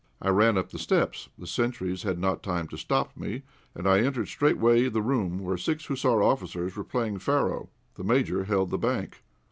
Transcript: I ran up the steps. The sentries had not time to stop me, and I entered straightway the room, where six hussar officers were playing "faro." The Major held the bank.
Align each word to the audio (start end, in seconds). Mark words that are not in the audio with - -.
I 0.19 0.29
ran 0.29 0.57
up 0.57 0.71
the 0.71 0.79
steps. 0.79 1.29
The 1.37 1.45
sentries 1.45 2.01
had 2.01 2.17
not 2.17 2.41
time 2.41 2.67
to 2.69 2.75
stop 2.79 3.15
me, 3.15 3.43
and 3.75 3.87
I 3.87 3.99
entered 3.99 4.29
straightway 4.29 4.89
the 4.89 4.99
room, 4.99 5.37
where 5.43 5.57
six 5.57 5.85
hussar 5.85 6.23
officers 6.23 6.75
were 6.75 6.83
playing 6.83 7.19
"faro." 7.19 7.69
The 7.93 8.03
Major 8.03 8.45
held 8.45 8.71
the 8.71 8.79
bank. 8.79 9.21